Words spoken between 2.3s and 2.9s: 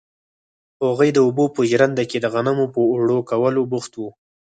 غنمو په